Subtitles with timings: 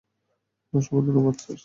[0.73, 1.59] অসংখ্য ধন্যবাদ, স্যার।